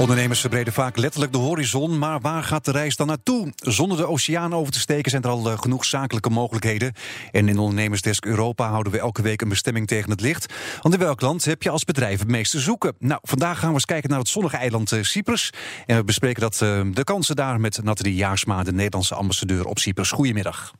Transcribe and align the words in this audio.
Ondernemers 0.00 0.40
verbreden 0.40 0.72
vaak 0.72 0.96
letterlijk 0.96 1.32
de 1.32 1.38
horizon, 1.38 1.98
maar 1.98 2.20
waar 2.20 2.42
gaat 2.42 2.64
de 2.64 2.70
reis 2.70 2.96
dan 2.96 3.06
naartoe? 3.06 3.52
Zonder 3.56 3.96
de 3.96 4.08
oceaan 4.08 4.54
over 4.54 4.72
te 4.72 4.80
steken 4.80 5.10
zijn 5.10 5.22
er 5.22 5.30
al 5.30 5.50
eh, 5.50 5.58
genoeg 5.58 5.84
zakelijke 5.84 6.30
mogelijkheden. 6.30 6.92
En 7.30 7.48
in 7.48 7.58
Ondernemersdesk 7.58 8.24
Europa 8.24 8.68
houden 8.68 8.92
we 8.92 8.98
elke 8.98 9.22
week 9.22 9.40
een 9.42 9.48
bestemming 9.48 9.86
tegen 9.86 10.10
het 10.10 10.20
licht. 10.20 10.54
Want 10.80 10.94
in 10.94 11.00
welk 11.00 11.20
land 11.20 11.44
heb 11.44 11.62
je 11.62 11.70
als 11.70 11.84
bedrijf 11.84 12.18
het 12.18 12.28
meeste 12.28 12.58
zoeken? 12.58 12.94
Nou, 12.98 13.20
vandaag 13.22 13.58
gaan 13.58 13.68
we 13.68 13.74
eens 13.74 13.84
kijken 13.84 14.10
naar 14.10 14.18
het 14.18 14.28
zonnige 14.28 14.56
eiland 14.56 14.92
eh, 14.92 15.02
Cyprus. 15.02 15.52
En 15.86 15.96
we 15.96 16.04
bespreken 16.04 16.40
dat, 16.40 16.60
uh, 16.62 16.80
de 16.92 17.04
kansen 17.04 17.36
daar 17.36 17.60
met 17.60 17.82
Nathalie 17.82 18.14
Jaarsma, 18.14 18.62
de 18.62 18.72
Nederlandse 18.72 19.14
ambassadeur 19.14 19.64
op 19.64 19.78
Cyprus. 19.78 20.10
Goedemiddag. 20.10 20.72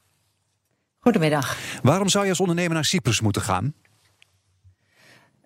Goedemiddag. 0.98 1.56
Waarom 1.82 2.08
zou 2.08 2.24
je 2.24 2.30
als 2.30 2.40
ondernemer 2.40 2.74
naar 2.74 2.84
Cyprus 2.84 3.20
moeten 3.20 3.42
gaan? 3.42 3.74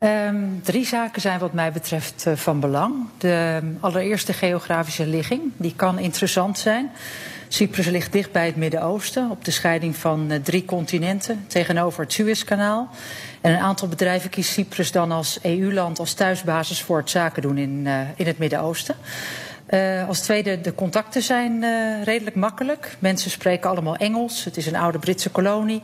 Um, 0.05 0.61
drie 0.63 0.87
zaken 0.87 1.21
zijn 1.21 1.39
wat 1.39 1.53
mij 1.53 1.73
betreft 1.73 2.25
uh, 2.29 2.35
van 2.35 2.61
belang. 2.61 2.95
De 3.19 3.61
um, 3.63 3.79
allereerste 3.81 4.33
geografische 4.33 5.07
ligging, 5.07 5.41
die 5.57 5.73
kan 5.77 5.99
interessant 5.99 6.59
zijn. 6.59 6.91
Cyprus 7.49 7.87
ligt 7.87 8.13
dicht 8.13 8.33
bij 8.33 8.47
het 8.47 8.57
Midden-Oosten, 8.57 9.31
op 9.31 9.45
de 9.45 9.51
scheiding 9.51 9.97
van 9.97 10.33
uh, 10.33 10.39
drie 10.39 10.65
continenten, 10.65 11.45
tegenover 11.47 12.03
het 12.03 12.13
Suezkanaal. 12.13 12.89
En 13.41 13.53
een 13.53 13.59
aantal 13.61 13.89
bedrijven 13.89 14.31
kiest 14.31 14.53
Cyprus 14.53 14.93
dan 14.93 15.13
als 15.13 15.39
EU-land 15.43 15.99
als 15.99 16.13
thuisbasis 16.13 16.83
voor 16.83 16.99
het 16.99 17.11
zaken 17.11 17.43
doen 17.43 17.59
in, 17.59 17.83
uh, 17.87 18.01
in 18.17 18.27
het 18.27 18.39
Midden-Oosten. 18.39 18.95
Uh, 19.71 20.09
als 20.09 20.21
tweede, 20.21 20.61
de 20.61 20.75
contacten 20.75 21.23
zijn 21.23 21.65
redelijk 22.05 22.37
makkelijk. 22.37 22.97
Mensen 22.99 23.31
spreken 23.31 23.71
allemaal 23.71 23.97
Engels. 23.97 24.45
Het 24.45 24.57
is 24.57 24.67
een 24.67 24.77
oude 24.77 24.99
Britse 24.99 25.31
kolonie. 25.31 25.83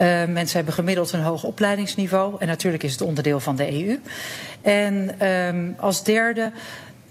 Uh, 0.00 0.24
mensen 0.24 0.56
hebben 0.56 0.74
gemiddeld 0.74 1.12
een 1.12 1.22
hoog 1.22 1.44
opleidingsniveau. 1.44 2.36
En 2.38 2.46
natuurlijk 2.46 2.82
is 2.82 2.92
het 2.92 3.00
onderdeel 3.00 3.40
van 3.40 3.56
de 3.56 3.84
EU. 3.84 4.00
En 4.62 5.26
um, 5.28 5.74
als 5.78 6.04
derde. 6.04 6.52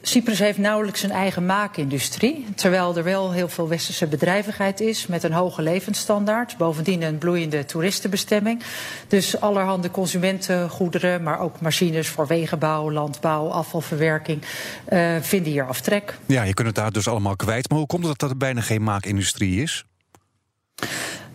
Cyprus 0.02 0.40
heeft 0.40 0.58
nauwelijks 0.58 1.04
een 1.04 1.12
eigen 1.12 1.46
maakindustrie, 1.46 2.46
terwijl 2.56 2.98
er 2.98 3.04
wel 3.04 3.32
heel 3.32 3.50
veel 3.50 3.68
westerse 3.68 4.08
bedrijvigheid 4.08 4.80
is 4.80 5.08
met 5.08 5.24
een 5.24 5.32
hoge 5.32 5.62
levensstandaard. 5.62 6.58
Bovendien 6.58 7.02
een 7.02 7.18
bloeiende 7.18 7.66
toeristenbestemming. 7.66 8.64
Dus 9.08 9.42
allerhande 9.42 9.92
consumentengoederen, 9.92 11.24
maar 11.24 11.40
ook 11.40 11.62
machines 11.62 12.08
voor 12.08 12.28
wegenbouw, 12.28 12.92
landbouw, 12.92 13.48
afvalverwerking 13.48 14.42
uh, 14.90 15.16
vinden 15.22 15.52
hier 15.52 15.68
aftrek. 15.68 16.18
Ja, 16.26 16.44
je 16.44 16.54
kunt 16.54 16.68
het 16.68 16.76
daar 16.76 16.92
dus 16.92 17.08
allemaal 17.08 17.36
kwijt. 17.36 17.70
Maar 17.70 17.78
hoe 17.78 17.88
komt 17.88 18.06
het 18.06 18.20
dat 18.20 18.30
er 18.30 18.38
bijna 18.38 18.62
geen 18.62 18.84
maakindustrie 18.84 19.62
is? 19.62 19.86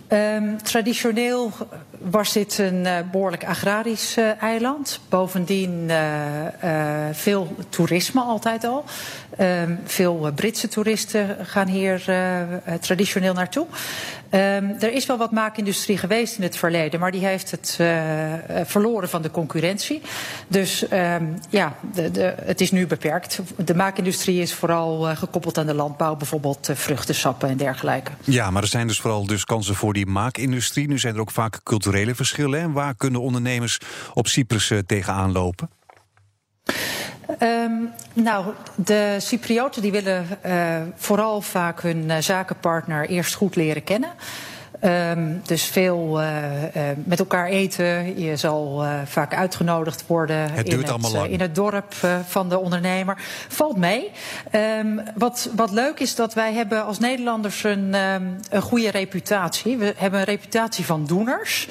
Um, 0.09 0.63
traditioneel 0.63 1.53
was 1.99 2.33
dit 2.33 2.59
een 2.59 2.85
uh, 2.85 2.99
behoorlijk 3.13 3.45
agrarisch 3.45 4.19
uh, 4.19 4.43
eiland. 4.43 5.01
Bovendien 5.09 5.89
uh, 5.89 5.99
veel 7.13 7.57
toerisme 7.69 8.21
altijd 8.21 8.65
al. 8.65 8.85
Um, 9.41 9.79
veel 9.85 10.33
Britse 10.35 10.69
toeristen 10.69 11.37
gaan 11.43 11.67
hier 11.67 12.03
traditioneel 12.81 13.33
naartoe. 13.33 13.67
Um, 14.31 14.41
er 14.81 14.93
is 14.93 15.07
wel 15.07 15.17
wat 15.17 15.33
maakindustrie 15.33 15.99
geweest 15.99 16.37
in 16.37 16.43
het 16.43 16.57
verleden, 16.57 17.01
maar 17.01 17.13
die 17.13 17.27
heeft 17.27 17.51
het 17.51 17.79
verloren 18.65 19.09
van 19.09 19.23
de 19.23 19.31
concurrentie. 19.31 20.03
Dus 20.49 20.85
ja, 21.49 21.73
de, 21.95 22.11
de, 22.11 22.35
het 22.45 22.61
is 22.61 22.71
nu 22.71 22.87
beperkt. 22.87 23.41
De 23.57 23.75
maakindustrie 23.75 24.41
is 24.41 24.55
vooral 24.55 25.17
gekoppeld 25.17 25.59
aan 25.59 25.67
de 25.67 25.75
landbouw, 25.75 26.17
bijvoorbeeld 26.17 26.71
vruchtensappen 26.73 27.49
en 27.49 27.57
dergelijke. 27.57 28.11
Ja, 28.25 28.51
maar 28.51 28.63
er 28.63 28.69
zijn 28.69 28.87
dus 28.87 29.01
vooral 29.01 29.27
dus 29.27 29.45
kansen 29.45 29.75
voor 29.75 29.93
die 29.95 30.07
maakindustrie. 30.07 30.89
Nu 30.89 30.99
zijn 30.99 31.15
er 31.15 31.21
ook 31.21 31.31
vaak 31.31 31.61
culturele 31.63 32.15
verschillen. 32.15 32.61
En 32.61 32.73
waar 32.73 32.95
kunnen 32.95 33.21
ondernemers 33.21 33.79
op 34.15 34.27
Cyprus 34.27 34.71
uh, 34.71 34.79
tegenaan 34.79 35.33
lopen? 35.33 35.71
Um, 37.41 37.91
nou, 38.13 38.53
de 38.75 39.17
Cyprioten 39.19 39.83
die 39.83 39.93
willen 39.93 40.27
uh, 40.47 40.83
vooral 40.97 41.41
vaak 41.41 41.83
hun 41.83 42.05
uh, 42.05 42.17
zakenpartner 42.19 43.09
eerst 43.09 43.35
goed 43.35 43.57
leren 43.57 43.85
kennen. 43.85 44.11
Um, 44.83 45.41
dus 45.45 45.65
veel 45.65 46.21
uh, 46.21 46.63
uh, 46.63 46.83
met 47.05 47.19
elkaar 47.19 47.47
eten. 47.47 48.21
Je 48.21 48.37
zal 48.37 48.85
uh, 48.85 49.01
vaak 49.05 49.35
uitgenodigd 49.35 50.05
worden 50.07 50.37
het 50.37 50.69
in, 50.69 50.79
het, 50.79 51.29
in, 51.29 51.41
het, 51.41 51.55
dorp 51.55 51.95
van 52.27 52.49
de 52.49 52.59
ondernemer. 52.59 53.17
Valt 53.49 53.77
mee. 53.77 54.11
Um, 54.53 55.03
wat, 55.15 55.51
wat, 55.57 55.71
leuk 55.71 56.01
is 56.01 56.15
dat 56.15 56.35
wij 56.35 56.53
hebben 56.53 56.85
als 56.85 56.99
Nederlanders 56.99 57.65
een, 57.65 57.95
um, 57.95 58.37
een 58.51 58.63
goede 58.63 58.91
reputatie. 58.91 59.77
We 59.77 59.95
hebben 59.97 60.21
een 60.21 60.27
reputatie 60.27 60.85
van 60.85 61.07
doeners. 61.07 61.69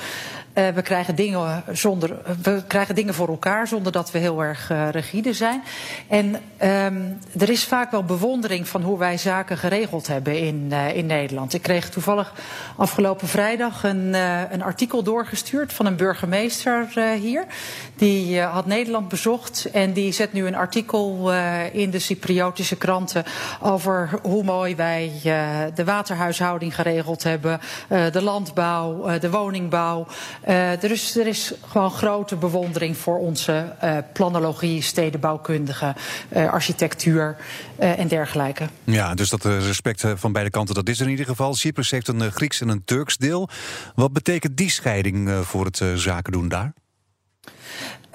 Uh, 0.58 0.68
we, 0.68 0.81
krijgen 0.81 1.16
dingen 1.16 1.64
zonder, 1.72 2.18
we 2.41 2.64
krijgen 2.68 2.96
dingen 2.96 3.14
voor 3.14 3.28
elkaar 3.28 3.68
zonder 3.68 3.91
dat 3.91 4.12
we 4.12 4.18
heel 4.18 4.44
erg 4.44 4.72
uh, 4.72 4.90
rigide 4.90 5.34
zijn. 5.34 5.64
En 6.08 6.36
um, 6.36 7.19
er 7.40 7.50
is 7.50 7.64
vaak 7.64 7.91
wel 7.91 8.03
bewondering 8.03 8.68
van 8.68 8.81
hoe 8.81 8.97
wij 8.97 9.18
zaken 9.18 9.58
geregeld 9.58 10.08
hebben 10.08 10.40
in, 10.40 10.68
uh, 10.72 10.96
in 10.96 11.06
Nederland. 11.06 11.53
Ik 11.53 11.62
kreeg 11.62 11.90
toevallig 11.90 12.34
afgelopen 12.78 13.28
vrijdag 13.28 13.84
een, 13.84 14.14
een 14.53 14.64
artikel 14.64 15.03
doorgestuurd 15.03 15.74
van 15.74 15.86
een 15.86 15.96
burgemeester 15.96 16.88
hier. 17.20 17.46
Die 17.96 18.41
had 18.41 18.66
Nederland 18.66 19.08
bezocht 19.08 19.70
en 19.72 19.94
die 19.94 20.12
zet 20.12 20.34
nu 20.34 20.47
een 20.47 20.56
artikel 20.56 21.31
in 21.72 21.90
de 21.90 22.00
Cypriotische 22.00 22.75
kranten 22.75 23.24
over 23.62 24.09
hoe 24.22 24.44
mooi 24.44 24.75
wij 24.75 25.12
de 25.75 25.84
waterhuishouding 25.84 26.75
geregeld 26.75 27.24
hebben, 27.24 27.59
de 28.12 28.22
landbouw, 28.22 29.20
de 29.20 29.30
woningbouw. 29.30 30.08
Uh, 30.48 30.84
er, 30.84 30.92
is, 30.92 31.18
er 31.18 31.28
is 31.28 31.54
gewoon 31.68 31.92
grote 31.92 32.36
bewondering 32.36 32.98
voor 32.98 33.18
onze 33.18 33.74
uh, 33.84 33.98
planologie, 34.14 34.81
stedenbouwkundige, 34.81 35.96
uh, 36.36 36.52
architectuur 36.52 37.36
en 37.78 38.08
dergelijke. 38.08 38.68
Ja, 38.84 39.14
dus 39.14 39.30
dat 39.30 39.46
respect 39.46 40.03
van 40.16 40.32
beide 40.32 40.50
kanten, 40.50 40.76
dat 40.76 40.90
is 40.90 41.00
er 41.00 41.06
in 41.06 41.12
ieder 41.12 41.26
geval. 41.26 41.53
Cyprus 41.53 41.92
heeft 41.92 42.08
een 42.08 42.32
Grieks 42.32 42.62
en 42.62 42.70
een 42.70 42.84
Turks 42.86 43.18
deel. 43.18 43.50
Wat 43.96 44.14
betekent 44.14 44.58
die 44.58 44.70
scheiding 44.70 45.30
voor 45.44 45.66
het 45.66 45.82
zaken 45.96 46.32
doen 46.32 46.48
daar? 46.48 46.74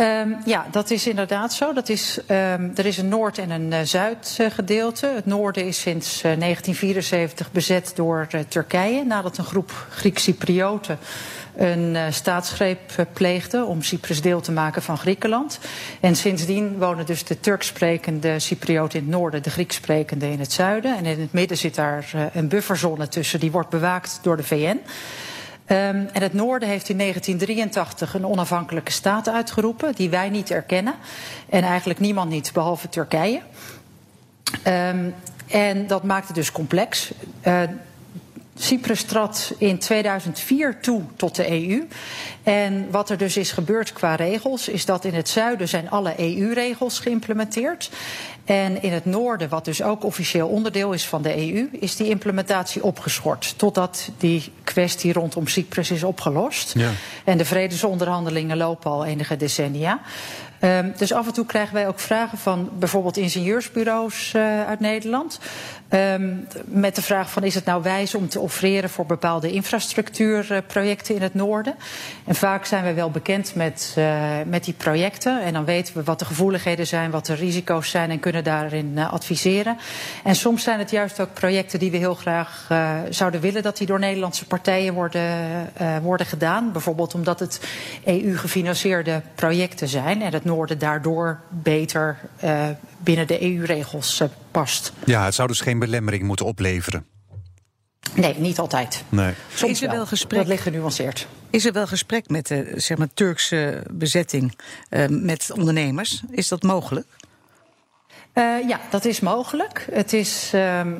Um, 0.01 0.37
ja, 0.45 0.67
dat 0.71 0.91
is 0.91 1.07
inderdaad 1.07 1.53
zo. 1.53 1.73
Dat 1.73 1.89
is, 1.89 2.19
um, 2.19 2.73
er 2.75 2.87
is 2.87 2.99
een 2.99 3.09
Noord- 3.09 3.39
en 3.39 3.51
een 3.51 3.73
uh, 3.73 3.79
Zuidgedeelte. 3.83 5.13
Het 5.15 5.27
noorden 5.27 5.67
is 5.67 5.81
sinds 5.81 6.17
uh, 6.17 6.23
1974 6.23 7.53
bezet 7.53 7.93
door 7.95 8.27
uh, 8.35 8.41
Turkije, 8.49 9.05
nadat 9.05 9.39
een 9.39 9.45
groep 9.45 9.87
Griek-Cyprioten 9.91 10.99
een 11.59 11.95
uh, 11.95 12.05
staatsgreep 12.11 13.07
pleegde 13.13 13.65
om 13.65 13.83
Cyprus 13.83 14.21
deel 14.23 14.41
te 14.41 14.53
maken 14.53 14.83
van 14.83 14.99
Griekenland. 14.99 15.59
En 16.01 16.17
sindsdien 16.17 16.79
wonen 16.79 17.07
dus 17.07 17.25
de 17.25 17.41
Turksprekende 17.41 18.39
Cyprioten 18.39 18.99
in 18.99 19.05
het 19.05 19.15
noorden, 19.15 19.43
de 19.43 19.51
Grieksprekende 19.51 20.31
in 20.31 20.39
het 20.39 20.53
zuiden. 20.53 20.97
En 20.97 21.05
in 21.05 21.21
het 21.21 21.33
midden 21.33 21.57
zit 21.57 21.75
daar 21.75 22.11
uh, 22.15 22.23
een 22.33 22.49
bufferzone 22.49 23.09
tussen, 23.09 23.41
die 23.41 23.51
wordt 23.51 23.69
bewaakt 23.69 24.19
door 24.23 24.37
de 24.37 24.43
VN. 24.43 24.81
Um, 25.71 26.09
en 26.13 26.23
het 26.23 26.33
noorden 26.33 26.69
heeft 26.69 26.89
in 26.89 26.99
1983 26.99 28.15
een 28.15 28.27
onafhankelijke 28.27 28.93
staat 28.93 29.29
uitgeroepen, 29.29 29.95
die 29.95 30.11
wij 30.11 30.29
niet 30.29 30.51
erkennen. 30.51 30.95
En 31.49 31.63
eigenlijk 31.63 32.01
niemand 32.01 32.31
niet, 32.31 32.51
behalve 32.53 32.89
Turkije. 32.89 33.41
Um, 34.67 35.15
en 35.49 35.87
dat 35.87 36.03
maakt 36.03 36.27
het 36.27 36.37
dus 36.37 36.53
complex. 36.53 37.13
Uh, 37.47 37.61
Cyprus 38.59 39.03
trad 39.03 39.53
in 39.59 39.79
2004 39.79 40.81
toe 40.81 41.03
tot 41.17 41.37
de 41.37 41.51
EU. 41.51 41.87
En 42.43 42.91
wat 42.91 43.11
er 43.11 43.17
dus 43.17 43.37
is 43.37 43.53
gebeurd 43.53 43.93
qua 43.93 44.15
regels, 44.15 44.69
is 44.69 44.85
dat 44.85 45.05
in 45.05 45.15
het 45.15 45.29
zuiden 45.29 45.69
zijn 45.69 45.91
alle 45.91 46.15
EU-regels 46.17 46.99
geïmplementeerd. 46.99 47.91
En 48.45 48.83
in 48.83 48.93
het 48.93 49.05
noorden, 49.05 49.49
wat 49.49 49.65
dus 49.65 49.83
ook 49.83 50.05
officieel 50.05 50.49
onderdeel 50.49 50.93
is 50.93 51.07
van 51.07 51.23
de 51.23 51.37
EU, 51.37 51.69
is 51.73 51.97
die 51.97 52.09
implementatie 52.09 52.83
opgeschort. 52.83 53.55
Totdat 53.57 54.11
die 54.19 54.53
kwestie 54.65 55.13
rondom 55.13 55.47
Cyprus 55.47 55.91
is 55.91 56.03
opgelost. 56.03 56.75
Ja. 56.75 56.91
En 57.25 57.39
de 57.39 57.45
vredesonderhandelingen 57.45 58.57
lopen 58.57 58.91
al 58.91 59.05
enige 59.05 59.37
decennia. 59.37 60.01
Um, 60.61 60.93
dus 60.97 61.13
af 61.13 61.27
en 61.27 61.33
toe 61.33 61.47
krijgen 61.47 61.75
wij 61.75 61.89
ook 61.89 62.01
vragen 62.01 62.39
van 62.39 62.71
bijvoorbeeld 62.79 63.17
ingenieursbureaus 63.17 64.33
uh, 64.37 64.67
uit 64.67 64.81
Nederland. 64.81 65.39
Um, 65.91 66.47
met 66.65 66.95
de 66.95 67.03
vraag 67.03 67.31
van 67.31 67.45
is 67.45 67.55
het 67.55 67.65
nou 67.65 67.83
wijs 67.83 68.15
om 68.15 68.29
te 68.29 68.41
offreren 68.49 68.91
voor 68.91 69.07
bepaalde 69.07 69.53
infrastructuurprojecten 69.53 71.15
in 71.15 71.23
het 71.23 71.35
noorden. 71.35 71.75
En 72.25 72.35
vaak 72.35 72.65
zijn 72.65 72.85
we 72.85 72.95
wel 72.95 73.11
bekend 73.11 73.55
met, 73.55 73.95
uh, 73.99 74.23
met 74.47 74.65
die 74.65 74.75
projecten. 74.75 75.43
En 75.43 75.53
dan 75.53 75.65
weten 75.65 75.95
we 75.95 76.03
wat 76.03 76.19
de 76.19 76.25
gevoeligheden 76.25 76.87
zijn, 76.87 77.11
wat 77.11 77.27
de 77.27 77.35
risico's 77.35 77.91
zijn 77.91 78.11
en 78.11 78.21
kunnen 78.21 78.45
daarin 78.45 78.93
uh, 78.95 79.13
adviseren. 79.13 79.77
En 80.25 80.35
soms 80.35 80.63
zijn 80.63 80.79
het 80.79 80.91
juist 80.91 81.21
ook 81.21 81.33
projecten 81.33 81.79
die 81.79 81.91
we 81.91 81.97
heel 81.97 82.15
graag 82.15 82.69
uh, 82.73 82.97
zouden 83.11 83.41
willen 83.41 83.63
dat 83.63 83.77
die 83.77 83.87
door 83.87 83.99
Nederlandse 83.99 84.47
partijen 84.47 84.95
worden, 84.95 85.23
worden 86.03 86.27
gedaan. 86.27 86.73
Bijvoorbeeld 86.73 87.15
omdat 87.15 87.41
het 87.41 87.61
EU-gefinancierde 88.05 89.23
projecten 89.35 89.89
zijn 89.89 90.23
en 90.23 90.33
het 90.33 90.45
noorden 90.45 90.79
daardoor 90.79 91.41
beter 91.49 92.19
binnen 92.99 93.27
de 93.27 93.43
EU-regels 93.43 94.23
past. 94.51 94.93
Ja, 95.05 95.25
het 95.25 95.35
zou 95.35 95.49
dus 95.49 95.61
geen 95.61 95.79
belemmering 95.79 96.23
moeten 96.23 96.47
opleveren. 96.47 97.18
Nee, 98.15 98.35
niet 98.39 98.59
altijd. 98.59 99.03
Nee. 99.09 99.35
Soms 99.55 99.73
is 99.73 99.83
er 99.83 99.89
wel, 99.89 99.97
wel 99.97 100.07
gesprek? 100.07 100.39
Dat 100.39 100.49
ligt 100.49 100.63
genuanceerd. 100.63 101.27
Is 101.51 101.65
er 101.65 101.73
wel 101.73 101.87
gesprek 101.87 102.29
met 102.29 102.47
de 102.47 102.73
zeg 102.75 102.99
maar, 102.99 103.09
Turkse 103.15 103.83
bezetting 103.91 104.59
uh, 104.91 105.07
met 105.09 105.51
ondernemers? 105.55 106.23
Is 106.31 106.49
dat 106.49 106.63
mogelijk? 106.63 107.07
ja, 108.69 108.81
dat 108.91 109.05
is 109.05 109.21
mogelijk. 109.21 109.87
Het 109.91 110.13
is. 110.13 110.51
Ehm, 110.55 110.93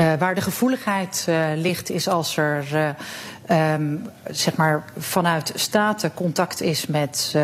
uh, 0.00 0.14
waar 0.18 0.34
de 0.34 0.40
gevoeligheid 0.40 1.26
uh, 1.28 1.46
ligt, 1.54 1.90
is 1.90 2.08
als 2.08 2.36
er 2.36 2.94
uh, 3.48 3.72
um, 3.72 4.10
zeg 4.30 4.56
maar 4.56 4.84
vanuit 4.98 5.52
staten 5.54 6.14
contact 6.14 6.60
is 6.60 6.86
met, 6.86 7.34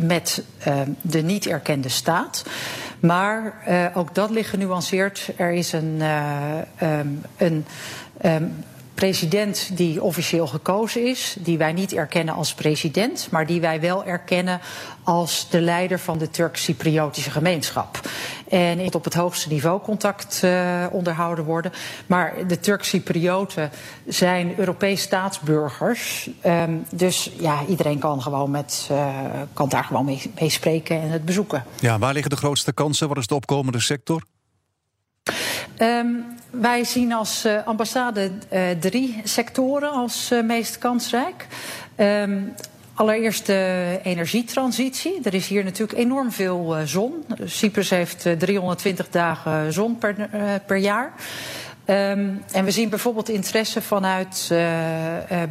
met 0.00 0.42
de 1.00 1.22
niet 1.22 1.46
erkende 1.46 1.88
staat. 1.88 2.44
Maar 3.00 3.54
ook 3.94 4.14
dat 4.14 4.30
ligt 4.30 4.48
genuanceerd. 4.48 5.30
Er 5.36 5.52
is 5.52 5.72
een, 5.72 6.02
um, 6.82 7.22
een 7.36 7.64
um, 8.24 8.64
president 9.00 9.70
die 9.76 10.02
officieel 10.02 10.46
gekozen 10.46 11.06
is, 11.06 11.36
die 11.38 11.58
wij 11.58 11.72
niet 11.72 11.92
erkennen 11.92 12.34
als 12.34 12.54
president, 12.54 13.28
maar 13.30 13.46
die 13.46 13.60
wij 13.60 13.80
wel 13.80 14.04
erkennen 14.04 14.60
als 15.02 15.46
de 15.50 15.60
leider 15.60 15.98
van 15.98 16.18
de 16.18 16.30
Turk-Cypriotische 16.30 17.30
gemeenschap. 17.30 18.00
En 18.50 18.94
op 18.94 19.04
het 19.04 19.14
hoogste 19.14 19.48
niveau 19.48 19.80
contact 19.80 20.40
uh, 20.44 20.86
onderhouden 20.90 21.44
worden. 21.44 21.72
Maar 22.06 22.34
de 22.46 22.60
Turk-Cyprioten 22.60 23.70
zijn 24.06 24.58
Europees 24.58 25.02
staatsburgers. 25.02 26.30
Um, 26.46 26.84
dus 26.90 27.30
ja, 27.38 27.58
iedereen 27.68 27.98
kan, 27.98 28.22
gewoon 28.22 28.50
met, 28.50 28.88
uh, 28.90 29.08
kan 29.52 29.68
daar 29.68 29.84
gewoon 29.84 30.04
mee, 30.04 30.32
mee 30.40 30.50
spreken 30.50 31.00
en 31.00 31.10
het 31.10 31.24
bezoeken. 31.24 31.64
Ja, 31.80 31.98
waar 31.98 32.12
liggen 32.12 32.30
de 32.30 32.36
grootste 32.36 32.72
kansen? 32.72 33.08
Wat 33.08 33.18
is 33.18 33.26
de 33.26 33.34
opkomende 33.34 33.80
sector? 33.80 34.22
Um, 35.78 36.24
wij 36.50 36.84
zien 36.84 37.12
als 37.12 37.46
uh, 37.46 37.66
ambassade 37.66 38.30
uh, 38.52 38.70
drie 38.80 39.20
sectoren 39.24 39.90
als 39.90 40.32
uh, 40.32 40.42
meest 40.42 40.78
kansrijk. 40.78 41.46
Um, 41.96 42.54
allereerst 43.00 43.46
de 43.46 43.98
energietransitie. 44.02 45.20
Er 45.22 45.34
is 45.34 45.46
hier 45.46 45.64
natuurlijk 45.64 45.98
enorm 45.98 46.32
veel 46.32 46.76
zon. 46.84 47.24
Cyprus 47.44 47.90
heeft 47.90 48.26
320 48.38 49.10
dagen 49.10 49.72
zon 49.72 49.98
per, 49.98 50.14
per 50.66 50.76
jaar. 50.76 51.12
Um, 51.86 52.42
en 52.52 52.64
we 52.64 52.70
zien 52.70 52.88
bijvoorbeeld 52.88 53.28
interesse 53.28 53.82
vanuit 53.82 54.52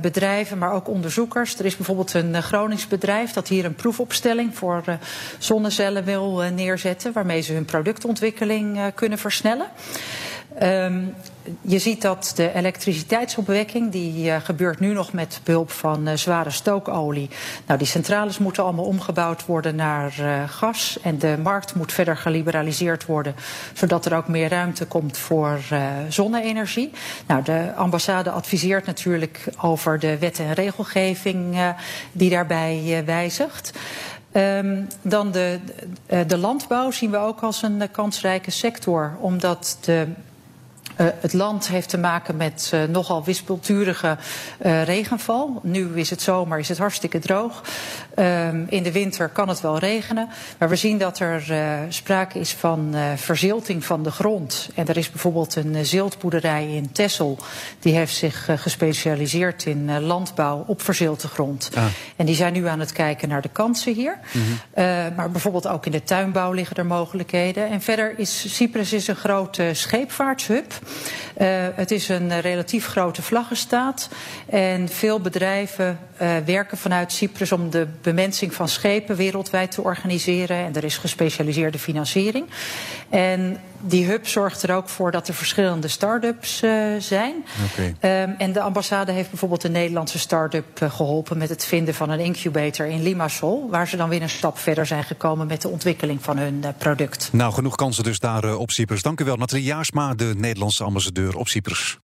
bedrijven, 0.02 0.58
maar 0.58 0.74
ook 0.74 0.88
onderzoekers. 0.88 1.60
Er 1.60 1.66
is 1.66 1.76
bijvoorbeeld 1.76 2.14
een 2.14 2.44
Gronings 2.44 2.88
bedrijf 2.88 3.32
dat 3.32 3.48
hier 3.48 3.66
een 3.66 3.76
proefopstelling 3.76 4.58
voor 4.58 4.84
zonnecellen 5.38 6.04
wil 6.04 6.44
neerzetten, 6.56 7.14
waarmee 7.14 7.42
ze 7.42 7.54
hun 7.54 7.66
productontwikkeling 7.66 8.80
kunnen 8.96 9.18
versnellen. 9.18 9.68
Um, 10.64 11.16
je 11.62 11.80
ziet 11.80 12.02
dat 12.02 12.32
de 12.36 12.54
elektriciteitsopwekking, 12.54 13.92
die 13.92 14.26
uh, 14.26 14.36
gebeurt 14.44 14.80
nu 14.80 14.94
nog 14.94 15.14
met 15.14 15.42
behulp 15.44 15.72
van 15.72 16.08
uh, 16.08 16.14
zware 16.16 16.50
stookolie. 16.50 17.30
Nou, 17.66 17.80
die 17.80 17.88
centrales 17.88 18.38
moeten 18.38 18.64
allemaal 18.64 18.86
omgebouwd 18.86 19.46
worden 19.46 19.76
naar 19.76 20.16
uh, 20.20 20.50
gas. 20.50 20.98
En 21.02 21.20
de 21.20 21.38
markt 21.44 21.76
moet 21.76 21.92
verder 21.92 22.18
geliberaliseerd 22.18 23.06
worden, 23.06 23.36
zodat 23.74 24.06
er 24.06 24.16
ook 24.16 24.28
meer 24.28 24.50
ruimte 24.50 24.86
komt 24.86 25.18
voor 25.18 25.60
zonne-energie. 26.08 26.92
Nou, 27.28 27.44
de 27.44 27.74
ambassade 27.76 28.30
adviseert 28.30 28.86
natuurlijk 28.86 29.44
over 29.62 30.00
de 30.00 30.18
wet 30.18 30.40
en 30.40 30.54
regelgeving 30.54 31.58
die 32.12 32.30
daarbij 32.30 33.04
wijzigt. 33.06 33.72
Um, 34.34 34.88
dan 35.02 35.32
de, 35.32 35.60
de 36.28 36.38
landbouw 36.38 36.92
zien 36.92 37.12
we 37.12 37.18
ook 37.18 37.42
als 37.42 37.62
een 37.62 37.92
kansrijke 37.92 38.52
sector, 38.52 39.18
omdat 39.20 39.78
de 39.82 40.08
het 41.04 41.34
land 41.34 41.68
heeft 41.68 41.90
te 41.90 41.98
maken 41.98 42.38
met 42.38 42.72
uh, 42.74 42.84
nogal 42.84 43.24
wispelturige 43.24 44.18
uh, 44.66 44.84
regenval. 44.84 45.60
Nu 45.64 45.90
is 45.94 46.10
het 46.10 46.22
zomer, 46.22 46.60
is 46.60 46.70
het 46.70 46.78
hartstikke 46.78 47.20
droog. 47.20 47.64
Um, 48.16 48.66
in 48.70 48.84
de 48.84 48.92
winter 48.92 49.30
kan 49.30 49.48
het 49.48 49.62
wel 49.62 49.78
regenen. 49.78 50.30
Maar 50.58 50.70
we 50.70 50.76
zien 50.76 50.98
dat 50.98 51.20
er 51.20 51.44
sprake 51.90 52.40
is 52.40 52.54
van 52.54 52.96
verzilting 53.16 53.86
van 53.86 54.04
de 54.04 54.12
grond. 54.12 54.70
En 54.76 54.88
er 54.88 54.98
is 54.98 55.10
bijvoorbeeld 55.12 55.56
een 55.56 55.86
ziltboerderij 55.86 56.76
in 56.76 56.92
Tessel. 56.92 57.38
Die 57.80 57.96
heeft 57.96 58.16
zich 58.16 58.50
gespecialiseerd 58.56 59.66
in 59.66 60.02
landbouw 60.02 60.64
op 60.68 60.82
verzilte 60.82 61.28
grond. 61.28 61.70
Ah. 61.76 61.84
En 62.16 62.26
die 62.26 62.36
zijn 62.36 62.54
nu 62.54 62.68
aan 62.68 62.80
het 62.80 62.92
kijken 62.92 63.30
naar 63.30 63.42
de 63.42 63.50
kansen 63.50 63.94
hier. 63.94 64.20
Mm 64.32 64.42
-hmm. 64.42 65.16
maar 65.16 65.32
bijvoorbeeld 65.32 65.68
ook 65.68 65.86
in 65.86 65.92
de 65.92 66.04
tuinbouw 66.04 66.52
liggen 66.52 66.76
er 66.76 66.86
mogelijkheden. 66.86 67.70
En 67.70 67.82
verder 67.82 68.20
is 68.20 68.56
Cyprus 68.56 68.94
is 68.94 69.08
een 69.08 69.16
grote 69.16 69.70
scheepvaartshub. 69.74 70.74
Uh, 71.42 71.48
het 71.76 71.92
is 71.92 72.10
een 72.10 72.42
relatief 72.42 72.86
grote 72.86 73.22
vlaggenstaat. 73.22 74.10
En 74.50 74.90
veel 74.90 75.20
bedrijven 75.20 76.00
uh, 76.22 76.38
werken 76.46 76.78
vanuit 76.78 77.12
Cyprus 77.12 77.52
om 77.52 77.70
de 77.70 77.88
bemensing 78.02 78.54
van 78.54 78.68
schepen 78.68 79.16
wereldwijd 79.16 79.72
te 79.72 79.84
organiseren. 79.84 80.58
En 80.58 80.76
er 80.76 80.84
is 80.84 80.98
gespecialiseerde 80.98 81.80
financiering. 81.80 82.46
En 83.10 83.62
die 83.80 84.06
hub 84.06 84.28
zorgt 84.28 84.64
er 84.64 84.76
ook 84.76 84.90
voor 84.90 85.12
dat 85.12 85.28
er 85.28 85.34
verschillende 85.34 85.88
start-ups 85.88 86.64
uh, 86.64 86.96
zijn. 87.00 87.46
Okay. 87.72 88.22
Um, 88.24 88.36
en 88.38 88.54
de 88.54 88.62
ambassade 88.62 89.12
heeft 89.12 89.30
bijvoorbeeld 89.30 89.64
een 89.64 89.72
Nederlandse 89.72 90.20
start-up 90.20 90.82
uh, 90.82 90.92
geholpen 90.92 91.38
met 91.38 91.50
het 91.50 91.66
vinden 91.66 91.94
van 91.94 92.10
een 92.10 92.20
incubator 92.20 92.86
in 92.86 93.04
Limassol. 93.04 93.70
Waar 93.70 93.88
ze 93.88 93.98
dan 93.98 94.10
weer 94.10 94.22
een 94.22 94.30
stap 94.30 94.58
verder 94.58 94.86
zijn 94.86 95.04
gekomen 95.04 95.48
met 95.48 95.62
de 95.62 95.70
ontwikkeling 95.70 96.24
van 96.24 96.38
hun 96.38 96.62
uh, 96.64 96.70
product. 96.78 97.30
Nou, 97.32 97.54
genoeg 97.54 97.76
kansen 97.76 98.04
dus 98.04 98.20
daar 98.20 98.56
op 98.56 98.72
Cyprus. 98.72 99.02
Dank 99.02 99.20
u 99.20 99.26
wel, 99.26 99.36
Nathalie 99.36 99.66
Jaarsma, 99.66 100.14
de 100.14 100.34
Nederlandse 100.38 100.84
ambassadeur 100.84 101.38
op 101.38 101.48
Cyprus. 101.48 101.98